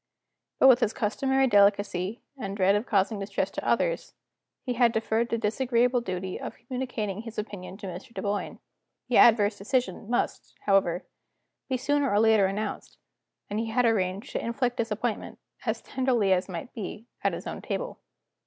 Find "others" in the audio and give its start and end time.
3.67-4.15